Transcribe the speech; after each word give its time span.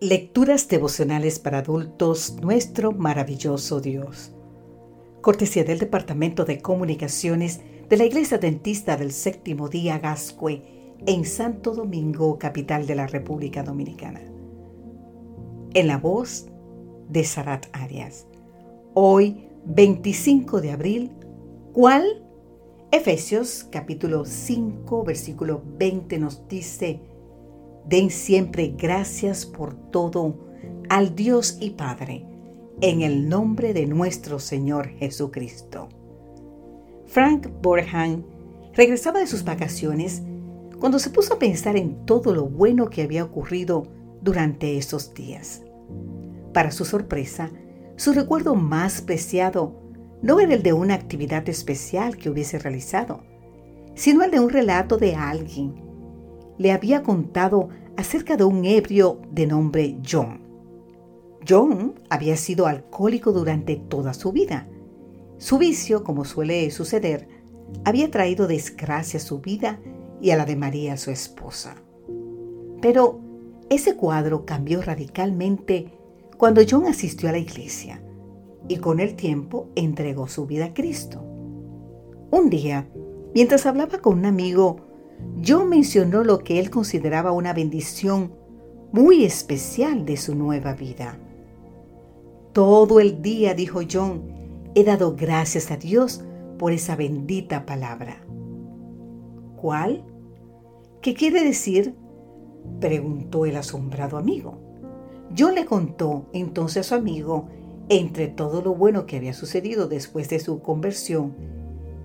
Lecturas 0.00 0.68
devocionales 0.68 1.38
para 1.38 1.60
adultos, 1.60 2.36
nuestro 2.42 2.92
maravilloso 2.92 3.80
Dios. 3.80 4.30
Cortesía 5.22 5.64
del 5.64 5.78
Departamento 5.78 6.44
de 6.44 6.60
Comunicaciones 6.60 7.62
de 7.88 7.96
la 7.96 8.04
Iglesia 8.04 8.36
Dentista 8.36 8.98
del 8.98 9.10
Séptimo 9.10 9.70
Día 9.70 9.98
Gascue 9.98 10.92
en 11.06 11.24
Santo 11.24 11.74
Domingo, 11.74 12.38
capital 12.38 12.86
de 12.86 12.94
la 12.94 13.06
República 13.06 13.62
Dominicana. 13.62 14.20
En 15.72 15.86
la 15.86 15.96
voz 15.96 16.44
de 17.08 17.24
Sarat 17.24 17.64
Arias. 17.72 18.26
Hoy, 18.92 19.48
25 19.64 20.60
de 20.60 20.72
abril, 20.72 21.12
¿cuál? 21.72 22.22
Efesios 22.92 23.66
capítulo 23.70 24.26
5, 24.26 25.04
versículo 25.04 25.62
20 25.78 26.18
nos 26.18 26.46
dice, 26.48 27.00
Den 27.88 28.10
siempre 28.10 28.74
gracias 28.76 29.46
por 29.46 29.74
todo 29.90 30.34
al 30.88 31.14
Dios 31.14 31.56
y 31.60 31.70
Padre, 31.70 32.26
en 32.80 33.02
el 33.02 33.28
nombre 33.28 33.72
de 33.72 33.86
nuestro 33.86 34.40
Señor 34.40 34.88
Jesucristo. 34.88 35.88
Frank 37.06 37.48
Borhan 37.62 38.24
regresaba 38.74 39.20
de 39.20 39.28
sus 39.28 39.44
vacaciones 39.44 40.22
cuando 40.80 40.98
se 40.98 41.10
puso 41.10 41.34
a 41.34 41.38
pensar 41.38 41.76
en 41.76 42.04
todo 42.06 42.34
lo 42.34 42.46
bueno 42.46 42.90
que 42.90 43.02
había 43.02 43.24
ocurrido 43.24 43.84
durante 44.20 44.76
esos 44.76 45.14
días. 45.14 45.62
Para 46.52 46.72
su 46.72 46.84
sorpresa, 46.84 47.52
su 47.94 48.12
recuerdo 48.12 48.56
más 48.56 49.00
preciado 49.00 49.80
no 50.22 50.40
era 50.40 50.54
el 50.54 50.62
de 50.64 50.72
una 50.72 50.94
actividad 50.94 51.48
especial 51.48 52.16
que 52.16 52.30
hubiese 52.30 52.58
realizado, 52.58 53.22
sino 53.94 54.24
el 54.24 54.32
de 54.32 54.40
un 54.40 54.50
relato 54.50 54.96
de 54.96 55.14
alguien 55.14 55.85
le 56.58 56.72
había 56.72 57.02
contado 57.02 57.68
acerca 57.96 58.36
de 58.36 58.44
un 58.44 58.64
ebrio 58.64 59.20
de 59.30 59.46
nombre 59.46 59.98
John. 60.08 60.40
John 61.48 61.94
había 62.10 62.36
sido 62.36 62.66
alcohólico 62.66 63.32
durante 63.32 63.76
toda 63.76 64.14
su 64.14 64.32
vida. 64.32 64.68
Su 65.38 65.58
vicio, 65.58 66.02
como 66.02 66.24
suele 66.24 66.70
suceder, 66.70 67.28
había 67.84 68.10
traído 68.10 68.46
desgracia 68.46 69.18
a 69.18 69.22
su 69.22 69.40
vida 69.40 69.80
y 70.20 70.30
a 70.30 70.36
la 70.36 70.44
de 70.44 70.56
María, 70.56 70.96
su 70.96 71.10
esposa. 71.10 71.76
Pero 72.80 73.20
ese 73.70 73.96
cuadro 73.96 74.44
cambió 74.44 74.82
radicalmente 74.82 75.92
cuando 76.36 76.62
John 76.68 76.86
asistió 76.86 77.28
a 77.28 77.32
la 77.32 77.38
iglesia 77.38 78.02
y 78.68 78.78
con 78.78 79.00
el 79.00 79.14
tiempo 79.14 79.68
entregó 79.74 80.28
su 80.28 80.46
vida 80.46 80.66
a 80.66 80.74
Cristo. 80.74 81.22
Un 82.30 82.50
día, 82.50 82.88
mientras 83.34 83.66
hablaba 83.66 83.98
con 83.98 84.18
un 84.18 84.26
amigo 84.26 84.85
John 85.46 85.68
mencionó 85.68 86.24
lo 86.24 86.38
que 86.38 86.58
él 86.58 86.70
consideraba 86.70 87.32
una 87.32 87.52
bendición 87.52 88.32
muy 88.92 89.24
especial 89.24 90.04
de 90.04 90.16
su 90.16 90.34
nueva 90.34 90.74
vida. 90.74 91.18
Todo 92.52 93.00
el 93.00 93.20
día, 93.20 93.54
dijo 93.54 93.80
John, 93.90 94.22
he 94.74 94.84
dado 94.84 95.14
gracias 95.14 95.70
a 95.70 95.76
Dios 95.76 96.22
por 96.58 96.72
esa 96.72 96.96
bendita 96.96 97.66
palabra. 97.66 98.24
¿Cuál? 99.56 100.04
¿Qué 101.02 101.14
quiere 101.14 101.44
decir? 101.44 101.94
preguntó 102.80 103.46
el 103.46 103.56
asombrado 103.56 104.16
amigo. 104.16 104.58
John 105.36 105.54
le 105.54 105.66
contó 105.66 106.26
entonces 106.32 106.86
a 106.86 106.88
su 106.88 106.94
amigo, 106.94 107.48
entre 107.88 108.28
todo 108.28 108.62
lo 108.62 108.74
bueno 108.74 109.06
que 109.06 109.16
había 109.16 109.32
sucedido 109.32 109.88
después 109.88 110.28
de 110.28 110.40
su 110.40 110.60
conversión, 110.60 111.34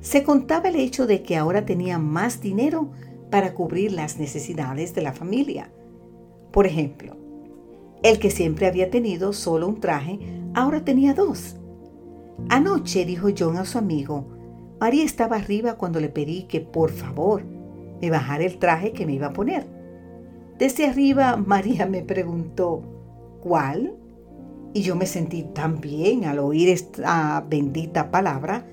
se 0.00 0.22
contaba 0.22 0.68
el 0.68 0.76
hecho 0.76 1.06
de 1.06 1.22
que 1.22 1.36
ahora 1.36 1.64
tenía 1.64 1.98
más 1.98 2.40
dinero 2.40 2.90
para 3.30 3.54
cubrir 3.54 3.92
las 3.92 4.18
necesidades 4.18 4.94
de 4.94 5.02
la 5.02 5.12
familia. 5.12 5.70
Por 6.52 6.66
ejemplo, 6.66 7.16
el 8.02 8.18
que 8.18 8.30
siempre 8.30 8.66
había 8.66 8.90
tenido 8.90 9.32
solo 9.32 9.68
un 9.68 9.80
traje, 9.80 10.18
ahora 10.54 10.84
tenía 10.84 11.14
dos. 11.14 11.56
Anoche, 12.48 13.04
dijo 13.04 13.28
John 13.36 13.56
a 13.56 13.64
su 13.64 13.78
amigo, 13.78 14.26
María 14.80 15.04
estaba 15.04 15.36
arriba 15.36 15.74
cuando 15.74 15.98
le 15.98 16.08
pedí 16.08 16.44
que 16.44 16.60
por 16.60 16.90
favor 16.90 17.42
me 18.00 18.10
bajara 18.10 18.44
el 18.44 18.58
traje 18.58 18.92
que 18.92 19.04
me 19.04 19.14
iba 19.14 19.26
a 19.26 19.32
poner. 19.32 19.66
Desde 20.58 20.86
arriba, 20.86 21.36
María 21.36 21.86
me 21.86 22.02
preguntó, 22.02 22.82
¿cuál? 23.42 23.94
Y 24.72 24.82
yo 24.82 24.94
me 24.94 25.06
sentí 25.06 25.42
tan 25.42 25.80
bien 25.80 26.24
al 26.24 26.38
oír 26.38 26.68
esta 26.68 27.44
bendita 27.48 28.10
palabra 28.10 28.64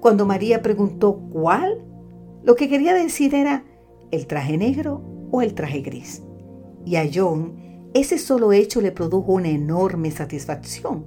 cuando 0.00 0.26
María 0.26 0.62
preguntó 0.62 1.20
¿cuál? 1.32 1.84
Lo 2.42 2.56
que 2.56 2.68
quería 2.68 2.94
decir 2.94 3.34
era 3.34 3.64
el 4.10 4.26
traje 4.26 4.56
negro 4.56 5.02
o 5.30 5.42
el 5.42 5.54
traje 5.54 5.80
gris. 5.80 6.22
Y 6.84 6.96
a 6.96 7.08
John 7.12 7.70
ese 7.92 8.18
solo 8.18 8.52
hecho 8.52 8.80
le 8.80 8.92
produjo 8.92 9.32
una 9.32 9.48
enorme 9.48 10.12
satisfacción, 10.12 11.06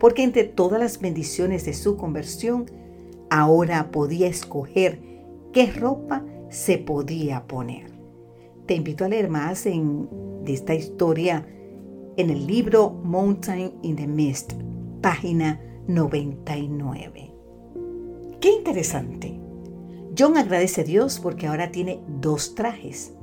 porque 0.00 0.24
entre 0.24 0.44
todas 0.44 0.80
las 0.80 1.00
bendiciones 1.00 1.64
de 1.64 1.72
su 1.72 1.96
conversión, 1.96 2.66
ahora 3.30 3.90
podía 3.92 4.26
escoger 4.26 5.00
qué 5.52 5.70
ropa 5.70 6.24
se 6.50 6.78
podía 6.78 7.46
poner. 7.46 7.92
Te 8.66 8.74
invito 8.74 9.04
a 9.04 9.08
leer 9.08 9.28
más 9.28 9.66
en, 9.66 10.08
de 10.44 10.52
esta 10.52 10.74
historia 10.74 11.46
en 12.16 12.30
el 12.30 12.46
libro 12.46 12.90
Mountain 12.90 13.74
in 13.82 13.96
the 13.96 14.06
Mist, 14.06 14.54
página 15.00 15.60
99. 15.86 17.33
Qué 18.44 18.50
interesante. 18.50 19.40
John 20.18 20.36
agradece 20.36 20.82
a 20.82 20.84
Dios 20.84 21.18
porque 21.18 21.46
ahora 21.46 21.70
tiene 21.70 22.02
dos 22.20 22.54
trajes. 22.54 23.14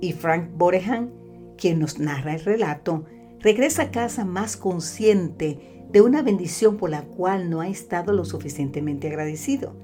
Y 0.00 0.14
Frank 0.14 0.50
Borehan, 0.52 1.12
quien 1.56 1.78
nos 1.78 2.00
narra 2.00 2.34
el 2.34 2.40
relato, 2.40 3.04
regresa 3.38 3.82
a 3.82 3.90
casa 3.92 4.24
más 4.24 4.56
consciente 4.56 5.86
de 5.92 6.00
una 6.00 6.22
bendición 6.22 6.76
por 6.76 6.90
la 6.90 7.02
cual 7.02 7.48
no 7.50 7.60
ha 7.60 7.68
estado 7.68 8.12
lo 8.12 8.24
suficientemente 8.24 9.06
agradecido. 9.06 9.76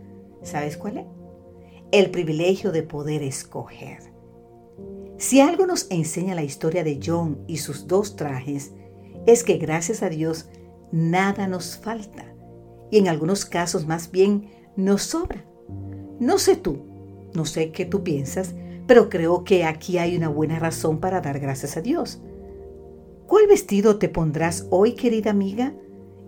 ¿Sabes 0.43 0.77
cuál 0.77 0.97
es? 0.97 1.07
El 1.93 2.11
privilegio 2.11 2.73
de 2.73 2.83
poder 2.83 3.23
escoger. 3.23 4.01
Si 5.19 5.41
algo 5.41 5.67
nos 5.67 5.89
enseña 5.89 6.34
la 6.34 6.43
historia 6.43 6.83
de 6.83 6.99
John 7.01 7.45
y 7.47 7.59
sus 7.59 7.87
dos 7.87 8.17
trajes, 8.17 8.73
es 9.25 9.45
que 9.45 9.57
gracias 9.57 10.03
a 10.03 10.09
Dios 10.09 10.49
nada 10.91 11.47
nos 11.47 11.79
falta. 11.79 12.34
Y 12.91 12.99
en 12.99 13.07
algunos 13.07 13.45
casos 13.45 13.87
más 13.87 14.11
bien 14.11 14.64
nos 14.77 15.03
sobra. 15.03 15.45
No 16.19 16.39
sé 16.39 16.57
tú, 16.57 16.79
no 17.35 17.45
sé 17.45 17.71
qué 17.73 17.85
tú 17.85 18.03
piensas, 18.03 18.55
pero 18.87 19.09
creo 19.09 19.45
que 19.45 19.65
aquí 19.65 19.99
hay 19.99 20.17
una 20.17 20.29
buena 20.29 20.59
razón 20.59 20.99
para 20.99 21.21
dar 21.21 21.41
gracias 21.41 21.77
a 21.77 21.81
Dios. 21.81 22.21
¿Cuál 23.27 23.47
vestido 23.47 23.99
te 23.99 24.09
pondrás 24.09 24.67
hoy, 24.71 24.93
querida 24.93 25.31
amiga? 25.31 25.75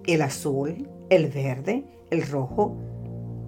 ¿El 0.06 0.23
azul, 0.23 0.89
el 1.11 1.29
verde, 1.29 1.85
el 2.11 2.27
rojo? 2.27 2.77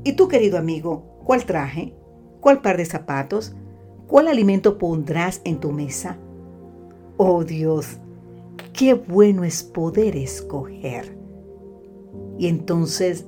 ¿Y 0.05 0.13
tú, 0.13 0.29
querido 0.29 0.59
amigo, 0.59 1.21
cuál 1.25 1.45
traje? 1.45 1.95
¿Cuál 2.41 2.61
par 2.61 2.77
de 2.77 2.85
zapatos? 2.85 3.55
¿Cuál 4.07 4.29
alimento 4.29 4.79
pondrás 4.79 5.41
en 5.45 5.61
tu 5.61 5.73
mesa? 5.73 6.19
Oh 7.17 7.45
Dios, 7.45 7.99
qué 8.73 8.95
bueno 8.95 9.45
es 9.45 9.63
poder 9.63 10.17
escoger. 10.17 11.17
Y 12.39 12.47
entonces, 12.47 13.27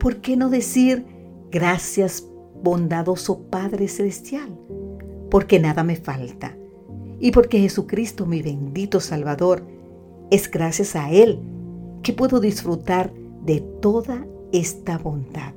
¿por 0.00 0.16
qué 0.16 0.36
no 0.36 0.48
decir 0.48 1.06
gracias 1.52 2.26
bondadoso 2.62 3.42
Padre 3.42 3.86
Celestial? 3.86 4.58
Porque 5.30 5.60
nada 5.60 5.84
me 5.84 5.94
falta 5.94 6.56
y 7.20 7.30
porque 7.30 7.60
Jesucristo, 7.60 8.26
mi 8.26 8.42
bendito 8.42 8.98
Salvador, 8.98 9.64
es 10.30 10.50
gracias 10.50 10.96
a 10.96 11.10
Él 11.10 11.38
que 12.02 12.12
puedo 12.14 12.40
disfrutar 12.40 13.12
de 13.44 13.60
toda 13.60 14.26
esta 14.52 14.98
bondad. 14.98 15.52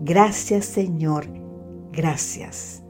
Gracias 0.00 0.66
Señor, 0.66 1.26
gracias. 1.92 2.85